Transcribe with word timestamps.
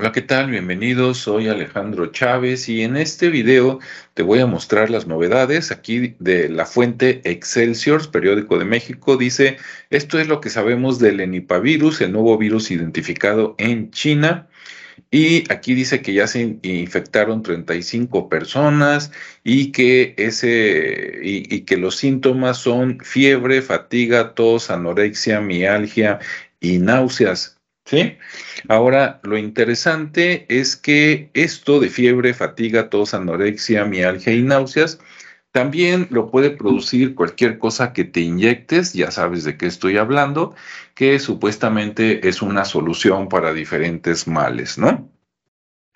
Hola, 0.00 0.12
¿qué 0.12 0.22
tal? 0.22 0.48
Bienvenidos, 0.48 1.18
soy 1.18 1.48
Alejandro 1.48 2.06
Chávez 2.12 2.68
y 2.68 2.82
en 2.82 2.96
este 2.96 3.30
video 3.30 3.80
te 4.14 4.22
voy 4.22 4.38
a 4.38 4.46
mostrar 4.46 4.90
las 4.90 5.08
novedades 5.08 5.72
aquí 5.72 6.14
de 6.20 6.48
la 6.48 6.66
fuente 6.66 7.20
Excelsior, 7.28 8.08
periódico 8.12 8.60
de 8.60 8.64
México. 8.64 9.16
Dice, 9.16 9.56
esto 9.90 10.20
es 10.20 10.28
lo 10.28 10.40
que 10.40 10.50
sabemos 10.50 11.00
del 11.00 11.18
enipavirus, 11.18 12.00
el 12.00 12.12
nuevo 12.12 12.38
virus 12.38 12.70
identificado 12.70 13.56
en 13.58 13.90
China. 13.90 14.46
Y 15.10 15.52
aquí 15.52 15.74
dice 15.74 16.00
que 16.00 16.12
ya 16.12 16.28
se 16.28 16.58
infectaron 16.62 17.42
35 17.42 18.28
personas 18.28 19.10
y 19.42 19.72
que, 19.72 20.14
ese, 20.16 21.18
y, 21.24 21.52
y 21.52 21.62
que 21.62 21.76
los 21.76 21.96
síntomas 21.96 22.58
son 22.58 23.00
fiebre, 23.00 23.62
fatiga, 23.62 24.34
tos, 24.34 24.70
anorexia, 24.70 25.40
mialgia 25.40 26.20
y 26.60 26.78
náuseas. 26.78 27.57
¿Sí? 27.88 28.18
Ahora, 28.68 29.18
lo 29.22 29.38
interesante 29.38 30.44
es 30.50 30.76
que 30.76 31.30
esto 31.32 31.80
de 31.80 31.88
fiebre, 31.88 32.34
fatiga, 32.34 32.90
tos, 32.90 33.14
anorexia, 33.14 33.86
mialgia 33.86 34.34
y 34.34 34.42
náuseas, 34.42 34.98
también 35.52 36.06
lo 36.10 36.30
puede 36.30 36.50
producir 36.50 37.14
cualquier 37.14 37.58
cosa 37.58 37.94
que 37.94 38.04
te 38.04 38.20
inyectes, 38.20 38.92
ya 38.92 39.10
sabes 39.10 39.44
de 39.44 39.56
qué 39.56 39.64
estoy 39.64 39.96
hablando, 39.96 40.54
que 40.94 41.18
supuestamente 41.18 42.28
es 42.28 42.42
una 42.42 42.66
solución 42.66 43.30
para 43.30 43.54
diferentes 43.54 44.28
males, 44.28 44.76
¿no? 44.76 45.10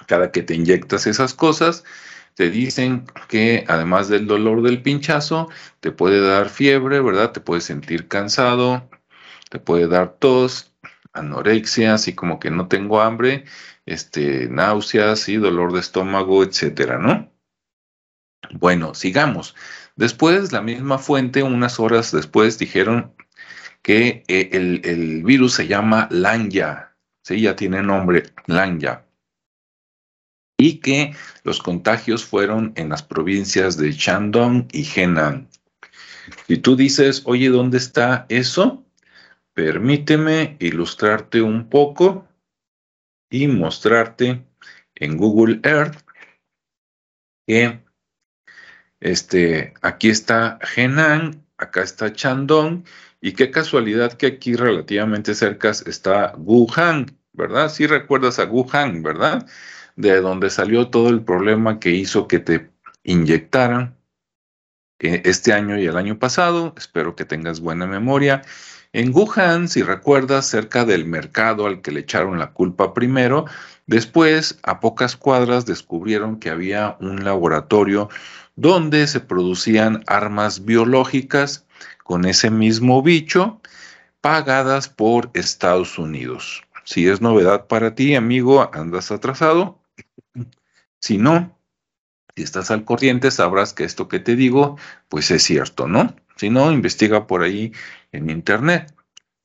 Cada 0.07 0.33
que 0.33 0.43
te 0.43 0.55
inyectas 0.55 1.07
esas 1.07 1.35
cosas, 1.35 1.85
te 2.35 2.49
dicen 2.49 3.05
que 3.29 3.67
además 3.69 4.09
del 4.09 4.27
dolor 4.27 4.63
del 4.63 4.81
pinchazo, 4.81 5.51
te 5.81 5.93
puede 5.93 6.27
dar 6.27 6.49
fiebre, 6.49 7.01
¿verdad? 7.01 7.33
Te 7.33 7.41
puedes 7.41 7.65
sentir 7.65 8.09
cansado, 8.09 8.89
te 9.51 9.59
puede 9.59 9.89
dar 9.89 10.15
tos, 10.19 10.72
anorexia, 11.13 11.95
así 11.95 12.15
como 12.15 12.39
que 12.41 12.51
no 12.51 12.69
tengo 12.69 13.01
hambre, 13.01 13.45
este, 13.87 14.49
náuseas 14.49 15.29
y 15.29 15.37
dolor 15.37 15.73
de 15.73 15.81
estómago, 15.81 16.43
etcétera, 16.43 16.99
¿no? 16.99 17.31
Bueno, 18.53 18.95
sigamos. 18.95 19.55
Después, 19.97 20.53
la 20.53 20.63
misma 20.63 20.99
fuente, 20.99 21.43
unas 21.43 21.79
horas 21.79 22.13
después, 22.13 22.59
dijeron 22.59 23.15
que 23.83 24.25
eh, 24.29 24.51
el, 24.53 24.81
el, 24.85 25.23
virus 25.23 25.55
se 25.55 25.67
llama 25.67 26.09
Lanya, 26.11 26.97
sí, 27.23 27.41
ya 27.43 27.57
tiene 27.57 27.83
nombre, 27.83 28.33
Lanya, 28.47 29.05
y 30.59 30.79
que 30.79 31.15
los 31.45 31.61
contagios 31.61 32.25
fueron 32.25 32.73
en 32.77 32.89
las 32.89 33.03
provincias 33.03 33.77
de 33.77 33.93
Shandong 33.93 34.69
y 34.73 34.89
Henan. 34.95 35.49
Si 36.47 36.57
tú 36.59 36.77
dices, 36.77 37.23
oye, 37.25 37.49
¿dónde 37.49 37.79
está 37.79 38.27
eso? 38.29 38.85
Permíteme 39.55 40.57
ilustrarte 40.61 41.43
un 41.43 41.69
poco 41.69 42.27
y 43.31 43.49
mostrarte 43.49 44.47
en 44.95 45.17
Google 45.17 45.61
Earth 45.63 45.99
que 47.47 47.83
este, 49.01 49.75
aquí 49.83 50.11
está 50.11 50.59
Henan, 50.77 51.45
acá 51.59 51.83
está 51.83 52.13
Chandong 52.13 52.85
y 53.21 53.33
qué 53.33 53.51
casualidad 53.51 54.13
que 54.15 54.27
aquí 54.27 54.55
relativamente 54.55 55.35
cerca 55.35 55.71
está 55.71 56.35
Wuhan, 56.37 57.19
¿verdad? 57.33 57.69
Si 57.69 57.79
sí 57.79 57.87
recuerdas 57.87 58.39
a 58.39 58.45
Wuhan, 58.45 59.03
¿verdad? 59.03 59.47
De 59.97 60.21
donde 60.21 60.51
salió 60.51 60.89
todo 60.89 61.09
el 61.09 61.25
problema 61.25 61.79
que 61.79 61.91
hizo 61.91 62.29
que 62.29 62.39
te 62.39 62.71
inyectaran 63.05 63.97
eh, 65.01 65.23
este 65.25 65.53
año 65.53 65.79
y 65.79 65.87
el 65.87 65.97
año 65.97 66.19
pasado. 66.19 66.75
Espero 66.77 67.17
que 67.17 67.25
tengas 67.25 67.61
buena 67.61 67.87
memoria. 67.87 68.43
En 68.95 69.15
Wuhan, 69.15 69.69
si 69.69 69.83
recuerdas, 69.83 70.47
cerca 70.47 70.85
del 70.85 71.07
mercado 71.07 71.67
al 71.67 71.81
que 71.81 71.93
le 71.93 72.01
echaron 72.01 72.39
la 72.39 72.53
culpa 72.53 72.93
primero, 72.93 73.47
después, 73.87 74.59
a 74.63 74.81
pocas 74.81 75.17
cuadras, 75.17 75.65
descubrieron 75.65 76.39
que 76.39 76.51
había 76.51 76.99
un 77.01 77.25
laboratorio 77.25 78.11
donde 78.55 79.07
se 79.07 79.21
producían 79.21 80.05
armas 80.07 80.67
biológicas 80.67 81.65
con 82.05 82.27
ese 82.27 82.51
mismo 82.51 83.03
bicho 83.03 83.61
pagadas 84.21 84.89
por 84.89 85.31
Estados 85.33 85.99
Unidos. 85.99 86.63
Si 86.85 87.09
es 87.09 87.23
novedad 87.23 87.67
para 87.67 87.95
ti, 87.95 88.15
amigo, 88.15 88.71
andas 88.75 89.11
atrasado. 89.11 89.79
Si 91.01 91.17
no, 91.17 91.57
si 92.37 92.43
estás 92.43 92.71
al 92.71 92.85
corriente, 92.85 93.31
sabrás 93.31 93.73
que 93.75 93.85
esto 93.85 94.09
que 94.09 94.19
te 94.19 94.37
digo, 94.37 94.79
pues 95.09 95.31
es 95.31 95.43
cierto, 95.43 95.87
¿no? 95.87 96.15
Si 96.37 96.51
no, 96.51 96.73
investiga 96.73 97.27
por 97.27 97.43
ahí 97.43 97.73
en 98.13 98.31
Internet. 98.31 98.95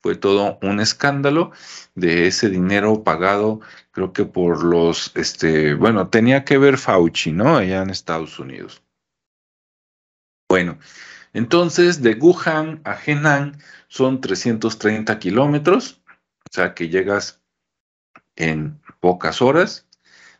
Fue 0.02 0.16
todo 0.16 0.58
un 0.62 0.80
escándalo 0.80 1.52
de 1.96 2.28
ese 2.28 2.50
dinero 2.50 3.04
pagado, 3.04 3.60
creo 3.92 4.14
que 4.14 4.26
por 4.26 4.64
los, 4.64 5.12
este, 5.16 5.74
bueno, 5.74 6.10
tenía 6.10 6.46
que 6.46 6.58
ver 6.58 6.78
Fauci, 6.78 7.32
¿no? 7.32 7.58
Allá 7.58 7.82
en 7.82 7.90
Estados 7.90 8.40
Unidos. 8.40 8.84
Bueno, 10.48 10.78
entonces 11.34 12.02
de 12.02 12.14
Wuhan 12.14 12.82
a 12.86 12.98
Henan 13.06 13.60
son 13.90 14.22
330 14.22 15.20
kilómetros, 15.20 16.02
o 16.50 16.54
sea 16.54 16.74
que 16.74 16.88
llegas 16.88 17.42
en 18.36 18.80
pocas 19.00 19.42
horas. 19.42 19.87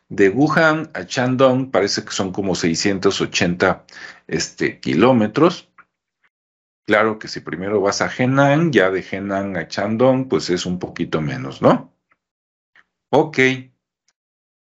De 0.08 0.30
Wuhan 0.30 0.90
a 0.94 1.02
Shandong 1.02 1.70
parece 1.70 2.02
que 2.04 2.12
son 2.12 2.32
como 2.32 2.54
680 2.54 3.84
este, 4.26 4.80
kilómetros. 4.80 5.68
Claro 6.86 7.18
que 7.18 7.28
si 7.28 7.40
primero 7.40 7.82
vas 7.82 8.00
a 8.00 8.08
Henan, 8.08 8.72
ya 8.72 8.90
de 8.90 9.04
Henan 9.08 9.56
a 9.58 9.68
Chandong, 9.68 10.28
pues 10.28 10.48
es 10.48 10.64
un 10.64 10.78
poquito 10.78 11.20
menos, 11.20 11.60
¿no? 11.60 11.92
Ok. 13.10 13.38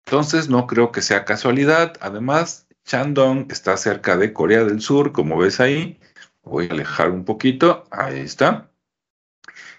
Entonces 0.05 0.49
no 0.49 0.65
creo 0.65 0.91
que 0.91 1.03
sea 1.03 1.25
casualidad. 1.25 1.93
Además, 2.01 2.67
Chandong 2.85 3.51
está 3.51 3.77
cerca 3.77 4.17
de 4.17 4.33
Corea 4.33 4.63
del 4.63 4.81
Sur, 4.81 5.11
como 5.11 5.37
ves 5.37 5.59
ahí. 5.59 5.99
Voy 6.41 6.67
a 6.67 6.71
alejar 6.71 7.11
un 7.11 7.23
poquito. 7.23 7.85
Ahí 7.91 8.19
está. 8.19 8.71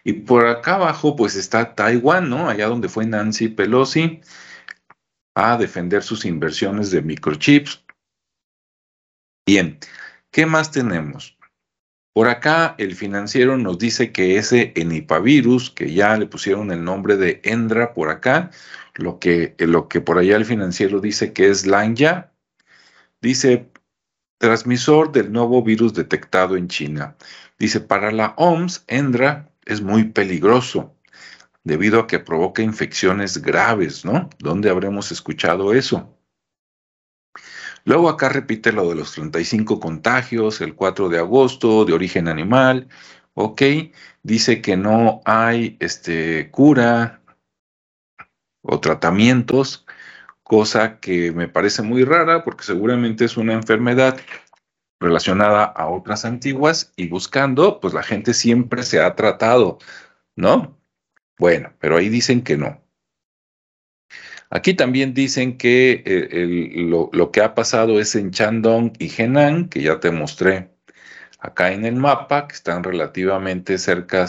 Y 0.04 0.12
por 0.12 0.46
acá 0.46 0.76
abajo, 0.76 1.16
pues 1.16 1.34
está 1.34 1.74
Taiwán, 1.74 2.30
¿no? 2.30 2.48
Allá 2.48 2.68
donde 2.68 2.88
fue 2.88 3.04
Nancy 3.06 3.48
Pelosi 3.48 4.20
a 5.36 5.58
defender 5.58 6.02
sus 6.02 6.24
inversiones 6.24 6.90
de 6.90 7.02
microchips. 7.02 7.84
Bien, 9.46 9.78
¿qué 10.32 10.46
más 10.46 10.72
tenemos? 10.72 11.36
Por 12.14 12.28
acá 12.28 12.74
el 12.78 12.94
financiero 12.96 13.58
nos 13.58 13.78
dice 13.78 14.10
que 14.10 14.38
ese 14.38 14.72
enipavirus, 14.74 15.70
que 15.70 15.92
ya 15.92 16.16
le 16.16 16.26
pusieron 16.26 16.72
el 16.72 16.82
nombre 16.82 17.18
de 17.18 17.42
Endra 17.44 17.92
por 17.92 18.08
acá, 18.08 18.50
lo 18.94 19.18
que, 19.18 19.54
lo 19.58 19.88
que 19.88 20.00
por 20.00 20.16
allá 20.16 20.36
el 20.36 20.46
financiero 20.46 21.00
dice 21.00 21.34
que 21.34 21.50
es 21.50 21.66
Lanya, 21.66 22.32
dice 23.20 23.70
transmisor 24.38 25.12
del 25.12 25.30
nuevo 25.30 25.62
virus 25.62 25.92
detectado 25.92 26.56
en 26.56 26.68
China. 26.68 27.14
Dice, 27.58 27.80
para 27.80 28.10
la 28.10 28.34
OMS, 28.38 28.84
Endra 28.86 29.50
es 29.66 29.82
muy 29.82 30.04
peligroso 30.04 30.95
debido 31.66 31.98
a 31.98 32.06
que 32.06 32.20
provoca 32.20 32.62
infecciones 32.62 33.42
graves, 33.42 34.04
¿no? 34.04 34.30
¿Dónde 34.38 34.70
habremos 34.70 35.10
escuchado 35.10 35.74
eso? 35.74 36.16
Luego 37.84 38.08
acá 38.08 38.28
repite 38.28 38.70
lo 38.70 38.88
de 38.88 38.94
los 38.94 39.12
35 39.12 39.80
contagios, 39.80 40.60
el 40.60 40.76
4 40.76 41.08
de 41.08 41.18
agosto, 41.18 41.84
de 41.84 41.92
origen 41.92 42.28
animal, 42.28 42.88
ok, 43.34 43.62
dice 44.22 44.62
que 44.62 44.76
no 44.76 45.22
hay 45.24 45.76
este, 45.80 46.52
cura 46.52 47.20
o 48.62 48.78
tratamientos, 48.78 49.86
cosa 50.44 51.00
que 51.00 51.32
me 51.32 51.48
parece 51.48 51.82
muy 51.82 52.04
rara 52.04 52.44
porque 52.44 52.62
seguramente 52.62 53.24
es 53.24 53.36
una 53.36 53.54
enfermedad 53.54 54.20
relacionada 55.00 55.64
a 55.64 55.88
otras 55.88 56.24
antiguas 56.24 56.92
y 56.94 57.08
buscando, 57.08 57.80
pues 57.80 57.92
la 57.92 58.04
gente 58.04 58.34
siempre 58.34 58.84
se 58.84 59.00
ha 59.00 59.16
tratado, 59.16 59.78
¿no? 60.36 60.75
Bueno, 61.38 61.72
pero 61.78 61.96
ahí 61.96 62.08
dicen 62.08 62.42
que 62.42 62.56
no. 62.56 62.82
Aquí 64.50 64.74
también 64.74 65.12
dicen 65.12 65.58
que 65.58 66.02
eh, 66.06 66.76
lo, 67.12 67.30
que 67.32 67.42
ha 67.42 67.54
pasado 67.54 67.98
es 68.00 68.14
en 68.14 68.30
Chandong 68.30 68.92
y 68.98 69.10
Henan, 69.10 69.68
que 69.68 69.82
ya 69.82 69.98
te 70.00 70.10
mostré 70.10 70.70
acá 71.40 71.72
en 71.72 71.84
el 71.84 71.96
mapa, 71.96 72.46
que 72.48 72.54
están 72.54 72.84
relativamente 72.84 73.78
cerca 73.78 74.26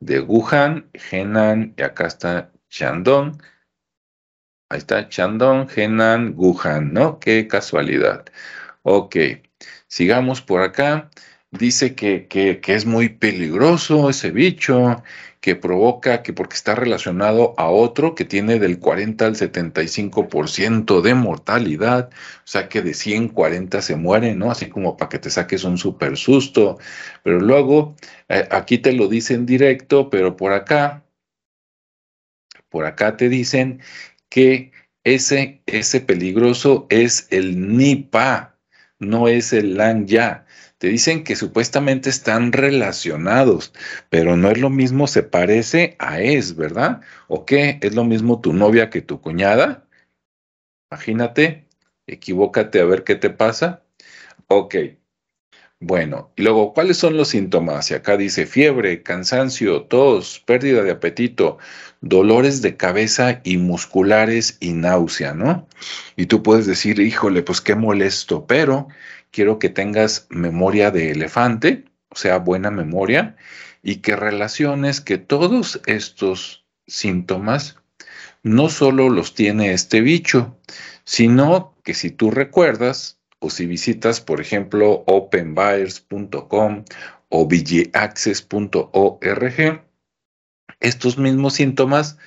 de 0.00 0.20
Wuhan, 0.20 0.90
Henan, 1.10 1.74
y 1.76 1.82
acá 1.82 2.06
está 2.06 2.52
Chandong. 2.68 3.40
Ahí 4.70 4.78
está 4.78 5.08
Chandong, 5.08 5.68
Henan, 5.74 6.34
Wuhan, 6.36 6.92
¿no? 6.92 7.18
Qué 7.20 7.46
casualidad. 7.48 8.24
Ok, 8.82 9.16
sigamos 9.86 10.40
por 10.42 10.62
acá. 10.62 11.10
Dice 11.52 11.96
que, 11.96 12.28
que, 12.28 12.60
es 12.74 12.86
muy 12.86 13.08
peligroso 13.08 14.08
ese 14.08 14.30
bicho 14.30 15.02
que 15.40 15.56
provoca 15.56 16.22
que 16.22 16.32
porque 16.32 16.54
está 16.54 16.76
relacionado 16.76 17.54
a 17.58 17.68
otro 17.68 18.14
que 18.14 18.24
tiene 18.24 18.60
del 18.60 18.78
40 18.78 19.26
al 19.26 19.34
75% 19.34 21.00
de 21.00 21.14
mortalidad, 21.14 22.10
o 22.10 22.46
sea 22.46 22.68
que 22.68 22.82
de 22.82 22.94
140 22.94 23.82
se 23.82 23.96
mueren, 23.96 24.38
¿no? 24.38 24.50
Así 24.52 24.68
como 24.68 24.96
para 24.96 25.08
que 25.08 25.18
te 25.18 25.30
saques 25.30 25.64
un 25.64 25.76
super 25.76 26.16
susto. 26.16 26.78
Pero 27.24 27.40
luego, 27.40 27.96
eh, 28.28 28.46
aquí 28.52 28.78
te 28.78 28.92
lo 28.92 29.08
dicen 29.08 29.44
directo, 29.44 30.08
pero 30.08 30.36
por 30.36 30.52
acá, 30.52 31.04
por 32.68 32.86
acá 32.86 33.16
te 33.16 33.28
dicen 33.28 33.80
que 34.28 34.70
ese, 35.04 35.62
ese 35.66 36.00
peligroso 36.00 36.86
es 36.90 37.26
el 37.30 37.76
Nipa, 37.76 38.56
no 39.00 39.28
es 39.28 39.52
el 39.52 39.76
Lanya. 39.76 40.46
Te 40.80 40.88
dicen 40.88 41.24
que 41.24 41.36
supuestamente 41.36 42.08
están 42.08 42.52
relacionados, 42.52 43.74
pero 44.08 44.38
no 44.38 44.50
es 44.50 44.56
lo 44.56 44.70
mismo, 44.70 45.06
se 45.08 45.22
parece 45.22 45.94
a 45.98 46.22
es, 46.22 46.56
¿verdad? 46.56 47.02
¿O 47.28 47.44
qué? 47.44 47.78
¿Es 47.82 47.94
lo 47.94 48.02
mismo 48.04 48.40
tu 48.40 48.54
novia 48.54 48.88
que 48.88 49.02
tu 49.02 49.20
cuñada? 49.20 49.86
Imagínate, 50.90 51.66
equivócate 52.06 52.80
a 52.80 52.86
ver 52.86 53.04
qué 53.04 53.14
te 53.14 53.28
pasa. 53.28 53.82
Ok. 54.46 54.74
Bueno, 55.80 56.32
y 56.34 56.42
luego, 56.42 56.72
¿cuáles 56.72 56.96
son 56.96 57.14
los 57.18 57.28
síntomas? 57.28 57.90
Y 57.90 57.94
acá 57.94 58.16
dice 58.16 58.46
fiebre, 58.46 59.02
cansancio, 59.02 59.82
tos, 59.82 60.40
pérdida 60.46 60.82
de 60.82 60.92
apetito, 60.92 61.58
dolores 62.00 62.62
de 62.62 62.78
cabeza 62.78 63.42
y 63.44 63.58
musculares 63.58 64.56
y 64.60 64.72
náusea, 64.72 65.34
¿no? 65.34 65.68
Y 66.16 66.26
tú 66.26 66.42
puedes 66.42 66.66
decir, 66.66 67.00
híjole, 67.00 67.42
pues 67.42 67.60
qué 67.60 67.74
molesto, 67.74 68.46
pero 68.46 68.88
quiero 69.30 69.58
que 69.58 69.68
tengas 69.68 70.26
memoria 70.30 70.90
de 70.90 71.12
elefante, 71.12 71.84
o 72.08 72.16
sea, 72.16 72.38
buena 72.38 72.70
memoria, 72.70 73.36
y 73.82 73.96
que 73.96 74.16
relaciones 74.16 75.00
que 75.00 75.18
todos 75.18 75.80
estos 75.86 76.64
síntomas 76.86 77.76
no 78.42 78.68
solo 78.68 79.08
los 79.08 79.34
tiene 79.34 79.72
este 79.72 80.00
bicho, 80.00 80.56
sino 81.04 81.74
que 81.84 81.94
si 81.94 82.10
tú 82.10 82.30
recuerdas, 82.30 83.18
o 83.38 83.50
si 83.50 83.66
visitas, 83.66 84.20
por 84.20 84.40
ejemplo, 84.40 85.04
openbuyers.com 85.06 86.84
o 87.30 87.46
vigiaccess.org, 87.46 89.84
estos 90.80 91.18
mismos 91.18 91.54
síntomas 91.54 92.18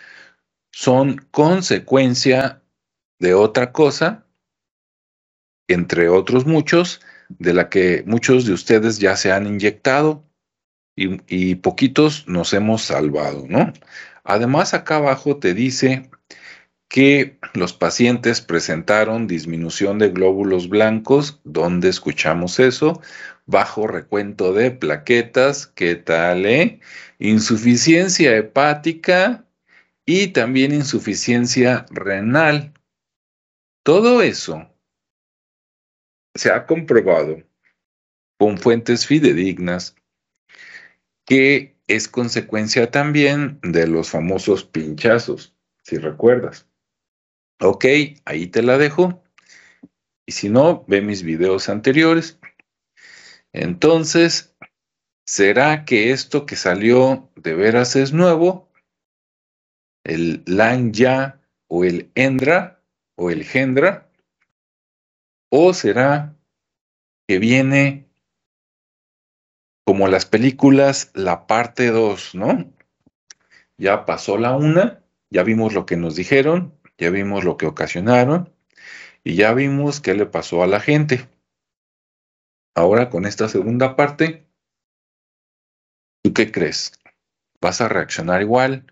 son 0.72 1.18
consecuencia 1.32 2.62
de 3.20 3.36
otra 3.36 3.72
cosa 3.72 4.26
entre 5.68 6.10
otros 6.10 6.46
muchos, 6.46 7.02
de 7.30 7.54
la 7.54 7.70
que 7.70 8.04
muchos 8.06 8.46
de 8.46 8.54
ustedes 8.54 9.00
ya 9.00 9.16
se 9.16 9.32
han 9.32 9.48
inyectado 9.48 10.24
y, 10.96 11.56
poquitos 11.56 12.28
nos 12.28 12.54
hemos 12.54 12.84
salvado, 12.84 13.46
¿no? 13.50 13.74
Además, 14.24 14.74
acá 14.74 14.98
abajo 14.98 15.38
te 15.38 15.54
dice 15.54 16.10
que 16.88 17.40
los 17.56 17.74
pacientes 17.74 18.42
presentaron 18.42 19.26
disminución 19.26 19.98
de 19.98 20.10
glóbulos 20.10 20.70
blancos, 20.70 21.42
¿dónde 21.44 21.90
escuchamos 21.90 22.60
eso? 22.60 23.02
Bajo 23.48 23.88
recuento 23.88 24.54
de 24.54 24.70
plaquetas, 24.70 25.66
¿qué 25.66 25.96
tal? 25.96 26.46
Eh? 26.46 26.80
Insuficiencia 27.18 28.38
hepática 28.38 29.46
y 30.06 30.28
también 30.28 30.74
insuficiencia 30.74 31.86
renal. 31.90 32.74
Todo 33.84 34.22
eso 34.22 34.73
se 36.44 36.52
ha 36.52 36.66
comprobado 36.66 37.42
con 38.38 38.58
fuentes 38.58 39.08
fidedignas 39.08 39.96
que 41.26 41.78
es 41.88 42.10
consecuencia 42.10 42.92
también 42.92 43.62
de 43.62 43.88
los 43.88 44.10
famosos 44.10 44.66
pinchazos, 44.66 45.56
si 45.84 45.98
recuerdas. 45.98 46.68
Ok, 47.62 47.86
ahí 48.26 48.48
te 48.48 48.62
la 48.62 48.78
dejo. 48.78 49.24
Y 50.26 50.34
si 50.34 50.50
no, 50.50 50.84
ve 50.86 51.02
mis 51.02 51.24
videos 51.24 51.70
anteriores. 51.70 52.38
Entonces, 53.54 54.54
¿será 55.26 55.86
que 55.86 56.12
esto 56.12 56.46
que 56.46 56.58
salió 56.58 57.32
de 57.38 57.54
veras 57.54 57.96
es 57.96 58.12
nuevo? 58.12 58.70
¿El 60.04 60.44
Lanya 60.46 61.40
o 61.70 61.86
el 61.86 62.12
Endra 62.16 62.84
o 63.16 63.32
el 63.32 63.46
Gendra? 63.46 64.10
¿O 65.56 65.72
será 65.76 66.36
que 67.28 67.38
viene 67.38 68.10
como 69.86 70.08
las 70.08 70.26
películas, 70.26 71.12
la 71.14 71.46
parte 71.46 71.92
2, 71.92 72.34
¿no? 72.34 72.74
Ya 73.78 74.06
pasó 74.06 74.40
la 74.40 74.56
una, 74.56 75.04
ya 75.30 75.44
vimos 75.44 75.76
lo 75.76 75.86
que 75.86 75.96
nos 75.96 76.16
dijeron, 76.16 76.74
ya 76.98 77.12
vimos 77.12 77.44
lo 77.44 77.58
que 77.58 77.68
ocasionaron 77.68 78.52
y 79.24 79.36
ya 79.36 79.54
vimos 79.54 80.02
qué 80.02 80.16
le 80.16 80.26
pasó 80.26 80.64
a 80.64 80.68
la 80.68 80.80
gente. 80.80 81.30
Ahora 82.76 83.12
con 83.12 83.28
esta 83.28 83.48
segunda 83.48 83.96
parte, 83.96 84.48
¿tú 86.24 86.34
qué 86.34 86.52
crees? 86.52 87.00
¿Vas 87.62 87.80
a 87.80 87.90
reaccionar 87.90 88.42
igual? 88.42 88.92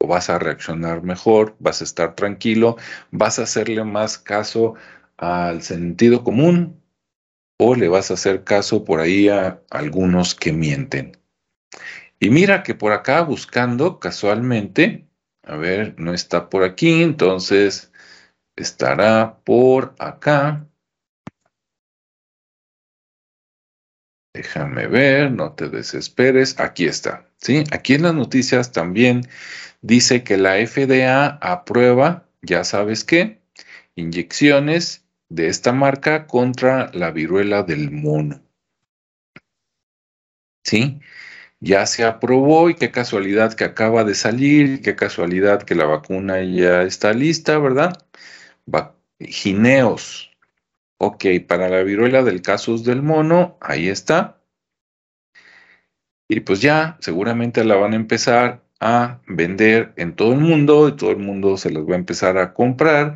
¿O 0.00 0.06
vas 0.06 0.30
a 0.30 0.38
reaccionar 0.38 1.02
mejor? 1.02 1.54
¿Vas 1.58 1.82
a 1.82 1.84
estar 1.84 2.14
tranquilo? 2.14 2.78
¿Vas 3.10 3.38
a 3.38 3.42
hacerle 3.42 3.84
más 3.84 4.16
caso 4.16 4.74
al 5.22 5.62
sentido 5.62 6.24
común 6.24 6.82
o 7.56 7.76
le 7.76 7.86
vas 7.86 8.10
a 8.10 8.14
hacer 8.14 8.42
caso 8.42 8.84
por 8.84 8.98
ahí 8.98 9.28
a 9.28 9.62
algunos 9.70 10.34
que 10.34 10.52
mienten. 10.52 11.16
Y 12.18 12.30
mira 12.30 12.64
que 12.64 12.74
por 12.74 12.92
acá 12.92 13.22
buscando 13.22 14.00
casualmente, 14.00 15.06
a 15.44 15.56
ver, 15.56 15.94
no 15.96 16.12
está 16.12 16.50
por 16.50 16.64
aquí, 16.64 17.04
entonces 17.04 17.92
estará 18.56 19.38
por 19.44 19.94
acá. 20.00 20.66
Déjame 24.34 24.88
ver, 24.88 25.30
no 25.30 25.52
te 25.52 25.68
desesperes. 25.68 26.58
Aquí 26.58 26.86
está. 26.86 27.28
¿sí? 27.36 27.62
Aquí 27.70 27.94
en 27.94 28.02
las 28.02 28.14
noticias 28.14 28.72
también 28.72 29.22
dice 29.82 30.24
que 30.24 30.36
la 30.36 30.56
FDA 30.56 31.38
aprueba, 31.40 32.26
ya 32.40 32.64
sabes 32.64 33.04
qué, 33.04 33.40
inyecciones 33.94 35.01
de 35.34 35.48
esta 35.48 35.72
marca 35.72 36.26
contra 36.26 36.90
la 36.92 37.10
viruela 37.10 37.62
del 37.62 37.90
mono. 37.90 38.42
¿Sí? 40.64 41.00
Ya 41.60 41.86
se 41.86 42.04
aprobó 42.04 42.70
y 42.70 42.74
qué 42.74 42.90
casualidad 42.90 43.54
que 43.54 43.64
acaba 43.64 44.04
de 44.04 44.14
salir, 44.14 44.82
qué 44.82 44.96
casualidad 44.96 45.62
que 45.62 45.74
la 45.74 45.86
vacuna 45.86 46.42
ya 46.42 46.82
está 46.82 47.12
lista, 47.12 47.58
¿verdad? 47.58 47.92
gineos. 49.18 50.30
Ok, 50.98 51.24
para 51.48 51.68
la 51.68 51.82
viruela 51.82 52.22
del 52.22 52.42
casus 52.42 52.84
del 52.84 53.02
mono, 53.02 53.58
ahí 53.60 53.88
está. 53.88 54.40
Y 56.28 56.40
pues 56.40 56.60
ya, 56.60 56.96
seguramente 57.00 57.64
la 57.64 57.76
van 57.76 57.92
a 57.92 57.96
empezar 57.96 58.62
a 58.80 59.20
vender 59.26 59.92
en 59.96 60.14
todo 60.16 60.32
el 60.32 60.40
mundo 60.40 60.88
y 60.88 60.96
todo 60.96 61.10
el 61.10 61.18
mundo 61.18 61.56
se 61.56 61.70
las 61.70 61.84
va 61.84 61.94
a 61.94 61.98
empezar 61.98 62.38
a 62.38 62.54
comprar 62.54 63.14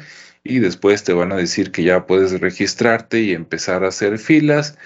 y 0.49 0.59
después 0.59 1.05
te 1.05 1.13
van 1.13 1.33
a 1.33 1.37
decir 1.37 1.73
que 1.73 1.83
ya 1.83 2.07
puedes 2.07 2.41
registrarte 2.41 3.21
y 3.21 3.33
empezar 3.33 3.85
a 3.85 3.89
hacer 3.89 4.19
filas 4.19 4.79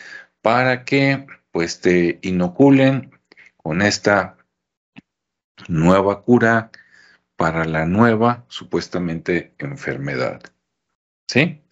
para 0.43 0.85
que 0.85 1.27
pues 1.53 1.81
te 1.81 2.19
inoculen 2.23 3.11
con 3.57 3.83
esta 3.83 4.37
nueva 5.69 6.23
cura 6.23 6.71
para 7.37 7.65
la 7.65 7.87
nueva 7.87 8.45
supuestamente 8.49 9.55
enfermedad. 9.59 10.43
¿Sí? 11.29 11.63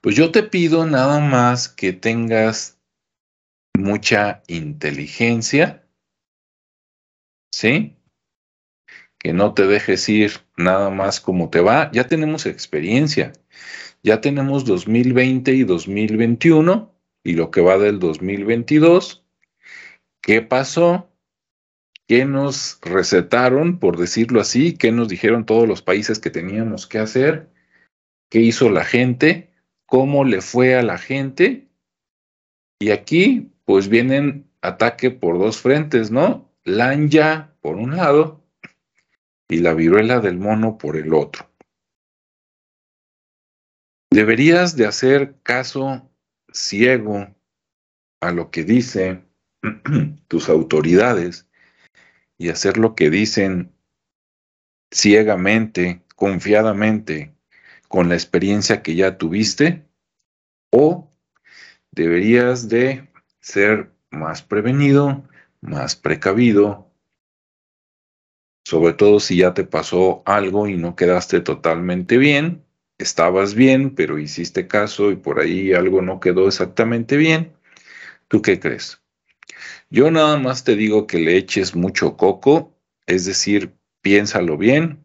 Pues 0.00 0.16
yo 0.16 0.30
te 0.30 0.42
pido 0.42 0.86
nada 0.86 1.20
más 1.20 1.68
que 1.68 1.92
tengas 1.92 2.78
mucha 3.74 4.42
inteligencia, 4.46 5.84
¿sí? 7.52 7.99
Que 9.20 9.32
no 9.34 9.54
te 9.54 9.66
dejes 9.66 10.08
ir 10.08 10.32
nada 10.56 10.90
más 10.90 11.20
como 11.20 11.50
te 11.50 11.60
va. 11.60 11.90
Ya 11.92 12.08
tenemos 12.08 12.46
experiencia, 12.46 13.32
ya 14.02 14.20
tenemos 14.20 14.64
2020 14.64 15.52
y 15.52 15.64
2021 15.64 16.92
y 17.22 17.34
lo 17.34 17.50
que 17.50 17.60
va 17.60 17.78
del 17.78 17.98
2022. 17.98 19.24
¿Qué 20.22 20.42
pasó? 20.42 21.08
¿Qué 22.08 22.24
nos 22.24 22.80
recetaron, 22.82 23.78
por 23.78 23.98
decirlo 23.98 24.40
así? 24.40 24.76
¿Qué 24.76 24.90
nos 24.90 25.08
dijeron 25.08 25.46
todos 25.46 25.68
los 25.68 25.82
países 25.82 26.18
que 26.18 26.30
teníamos 26.30 26.86
que 26.86 26.98
hacer? 26.98 27.50
¿Qué 28.30 28.40
hizo 28.40 28.70
la 28.70 28.84
gente? 28.84 29.52
¿Cómo 29.86 30.24
le 30.24 30.40
fue 30.40 30.74
a 30.74 30.82
la 30.82 30.98
gente? 30.98 31.68
Y 32.80 32.90
aquí, 32.90 33.52
pues 33.64 33.88
vienen 33.88 34.50
ataque 34.62 35.10
por 35.10 35.38
dos 35.38 35.58
frentes, 35.58 36.10
¿no? 36.10 36.50
Lanya, 36.64 37.54
por 37.60 37.76
un 37.76 37.96
lado, 37.96 38.39
y 39.50 39.58
la 39.58 39.74
viruela 39.74 40.20
del 40.20 40.38
mono 40.38 40.78
por 40.78 40.96
el 40.96 41.12
otro. 41.12 41.50
Deberías 44.10 44.76
de 44.76 44.86
hacer 44.86 45.36
caso 45.42 46.08
ciego 46.52 47.34
a 48.20 48.30
lo 48.30 48.50
que 48.50 48.64
dicen 48.64 49.28
tus 50.28 50.48
autoridades 50.48 51.48
y 52.38 52.48
hacer 52.48 52.78
lo 52.78 52.94
que 52.94 53.10
dicen 53.10 53.72
ciegamente, 54.90 56.02
confiadamente, 56.16 57.34
con 57.88 58.08
la 58.08 58.14
experiencia 58.14 58.82
que 58.82 58.94
ya 58.94 59.18
tuviste, 59.18 59.84
o 60.72 61.10
deberías 61.90 62.68
de 62.68 63.08
ser 63.40 63.92
más 64.10 64.42
prevenido, 64.42 65.28
más 65.60 65.96
precavido, 65.96 66.89
sobre 68.70 68.92
todo 68.92 69.18
si 69.18 69.38
ya 69.38 69.52
te 69.52 69.64
pasó 69.64 70.22
algo 70.26 70.68
y 70.68 70.76
no 70.76 70.94
quedaste 70.94 71.40
totalmente 71.40 72.18
bien, 72.18 72.64
estabas 72.98 73.56
bien, 73.56 73.96
pero 73.96 74.16
hiciste 74.16 74.68
caso 74.68 75.10
y 75.10 75.16
por 75.16 75.40
ahí 75.40 75.72
algo 75.72 76.02
no 76.02 76.20
quedó 76.20 76.46
exactamente 76.46 77.16
bien, 77.16 77.52
¿tú 78.28 78.42
qué 78.42 78.60
crees? 78.60 79.02
Yo 79.90 80.12
nada 80.12 80.38
más 80.38 80.62
te 80.62 80.76
digo 80.76 81.08
que 81.08 81.18
le 81.18 81.36
eches 81.36 81.74
mucho 81.74 82.16
coco, 82.16 82.72
es 83.06 83.24
decir, 83.24 83.74
piénsalo 84.02 84.56
bien 84.56 85.04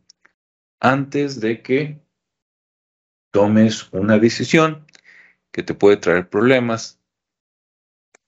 antes 0.80 1.40
de 1.40 1.64
que 1.64 2.00
tomes 3.32 3.92
una 3.92 4.20
decisión 4.20 4.86
que 5.52 5.64
te 5.64 5.74
puede 5.74 5.98
traer 5.98 6.30
problemas 6.30 7.00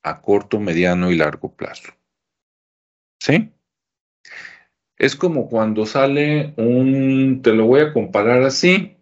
a 0.02 0.20
corto, 0.20 0.60
mediano 0.60 1.12
y 1.12 1.16
largo 1.16 1.56
plazo. 1.56 1.94
¿Sí? 3.20 3.52
Es 4.98 5.16
como 5.16 5.48
cuando 5.48 5.86
sale 5.86 6.54
un, 6.58 7.42
te 7.44 7.54
lo 7.54 7.66
voy 7.66 7.82
a 7.82 7.94
comparar 7.94 8.42
así, 8.44 8.98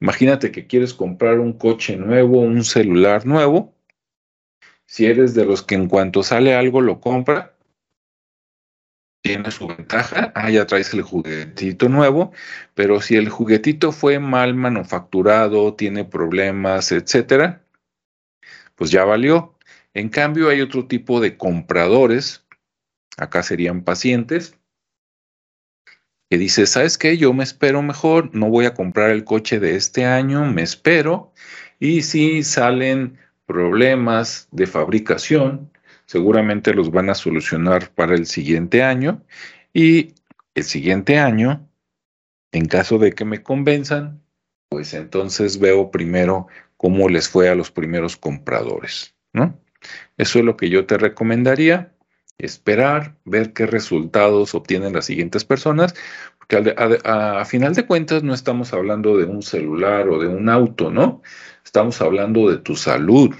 imagínate 0.00 0.50
que 0.50 0.66
quieres 0.66 0.94
comprar 0.94 1.40
un 1.40 1.52
coche 1.52 1.96
nuevo, 1.96 2.40
un 2.40 2.64
celular 2.64 3.26
nuevo, 3.26 3.74
si 4.86 5.06
eres 5.06 5.34
de 5.34 5.44
los 5.44 5.62
que 5.62 5.74
en 5.74 5.88
cuanto 5.88 6.22
sale 6.22 6.54
algo 6.54 6.80
lo 6.80 7.00
compra, 7.00 7.54
tiene 9.22 9.50
su 9.50 9.68
ventaja, 9.68 10.32
ah, 10.34 10.50
ya 10.50 10.66
traes 10.66 10.94
el 10.94 11.02
juguetito 11.02 11.88
nuevo, 11.88 12.32
pero 12.74 13.02
si 13.02 13.16
el 13.16 13.28
juguetito 13.28 13.92
fue 13.92 14.18
mal 14.18 14.54
manufacturado, 14.54 15.74
tiene 15.74 16.04
problemas, 16.04 16.90
etcétera, 16.92 17.62
pues 18.74 18.90
ya 18.90 19.04
valió. 19.04 19.54
En 19.92 20.08
cambio, 20.08 20.48
hay 20.48 20.62
otro 20.62 20.86
tipo 20.86 21.20
de 21.20 21.36
compradores, 21.36 22.46
acá 23.18 23.42
serían 23.42 23.82
pacientes, 23.84 24.58
que 26.30 26.38
dice, 26.38 26.66
¿sabes 26.66 26.96
qué? 26.96 27.18
Yo 27.18 27.32
me 27.32 27.42
espero 27.42 27.82
mejor, 27.82 28.32
no 28.32 28.48
voy 28.48 28.64
a 28.64 28.74
comprar 28.74 29.10
el 29.10 29.24
coche 29.24 29.58
de 29.58 29.74
este 29.74 30.04
año, 30.04 30.44
me 30.46 30.62
espero, 30.62 31.32
y 31.80 32.02
si 32.02 32.44
salen 32.44 33.18
problemas 33.46 34.46
de 34.52 34.68
fabricación, 34.68 35.72
seguramente 36.06 36.72
los 36.72 36.92
van 36.92 37.10
a 37.10 37.16
solucionar 37.16 37.90
para 37.90 38.14
el 38.14 38.26
siguiente 38.26 38.84
año, 38.84 39.24
y 39.74 40.14
el 40.54 40.62
siguiente 40.62 41.18
año, 41.18 41.68
en 42.52 42.66
caso 42.66 42.98
de 42.98 43.12
que 43.12 43.24
me 43.24 43.42
convenzan, 43.42 44.22
pues 44.68 44.94
entonces 44.94 45.58
veo 45.58 45.90
primero 45.90 46.46
cómo 46.76 47.08
les 47.08 47.28
fue 47.28 47.48
a 47.48 47.56
los 47.56 47.72
primeros 47.72 48.16
compradores, 48.16 49.16
¿no? 49.32 49.58
Eso 50.16 50.38
es 50.38 50.44
lo 50.44 50.56
que 50.56 50.70
yo 50.70 50.86
te 50.86 50.96
recomendaría, 50.96 51.92
esperar, 52.44 53.16
ver 53.24 53.52
qué 53.52 53.66
resultados 53.66 54.54
obtienen 54.54 54.92
las 54.92 55.06
siguientes 55.06 55.44
personas, 55.44 55.94
porque 56.38 56.74
a, 56.76 57.44
final 57.44 57.74
de 57.74 57.86
cuentas 57.86 58.22
no 58.22 58.34
estamos 58.34 58.72
hablando 58.72 59.16
de 59.16 59.24
un 59.24 59.42
celular 59.42 60.08
o 60.08 60.18
de 60.18 60.28
un 60.28 60.48
auto, 60.48 60.90
¿no? 60.90 61.22
Estamos 61.64 62.00
hablando 62.00 62.50
de 62.50 62.58
tu 62.58 62.76
salud. 62.76 63.34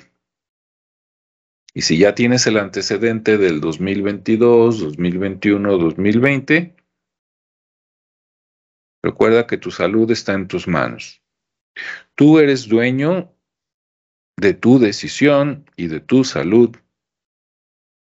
Y 1.73 1.83
si 1.83 1.99
ya 1.99 2.15
tienes 2.15 2.47
el 2.47 2.59
antecedente 2.59 3.39
del 3.39 3.61
2022, 3.61 4.81
2021, 4.81 5.79
2020, 5.79 6.77
recuerda 9.03 9.47
que 9.47 9.57
tu 9.57 9.71
salud 9.71 10.11
está 10.11 10.35
en 10.35 10.49
tus 10.49 10.67
manos. 10.69 11.23
Tú 12.15 12.39
eres 12.39 12.69
dueño 12.69 13.33
de 14.37 14.55
tu 14.55 14.79
decisión 14.79 15.71
y 15.77 15.87
de 15.87 16.01
tu 16.01 16.25
salud. 16.25 16.77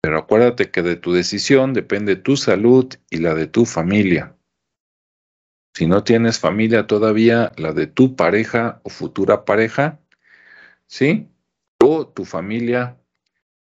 Pero 0.02 0.18
acuérdate 0.18 0.72
que 0.72 0.82
de 0.82 0.96
tu 0.96 1.14
decisión 1.14 1.74
depende 1.74 2.16
tu 2.16 2.38
salud 2.38 2.94
y 3.10 3.18
la 3.18 3.34
de 3.36 3.48
tu 3.48 3.66
familia. 3.66 4.36
Si 5.74 5.88
no 5.88 6.04
tienes 6.04 6.40
familia 6.40 6.88
todavía, 6.88 7.52
la 7.58 7.74
de 7.74 7.88
tu 7.88 8.16
pareja 8.16 8.82
o 8.84 8.90
futura 8.90 9.46
pareja, 9.46 10.00
¿sí? 10.88 11.30
O 11.82 12.08
tu 12.08 12.26
familia, 12.26 12.98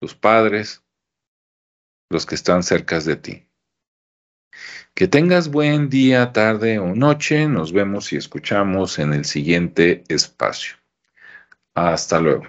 tus 0.00 0.14
padres, 0.14 0.82
los 2.10 2.26
que 2.26 2.34
están 2.34 2.62
cerca 2.62 2.98
de 3.00 3.16
ti. 3.16 3.48
Que 4.94 5.06
tengas 5.06 5.48
buen 5.48 5.88
día, 5.88 6.32
tarde 6.32 6.78
o 6.78 6.94
noche. 6.94 7.46
Nos 7.46 7.72
vemos 7.72 8.12
y 8.12 8.16
escuchamos 8.16 8.98
en 8.98 9.12
el 9.12 9.24
siguiente 9.24 10.02
espacio. 10.08 10.76
Hasta 11.74 12.18
luego. 12.18 12.44